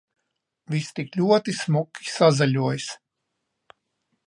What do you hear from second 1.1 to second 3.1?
ļoti smuki sazaļojis.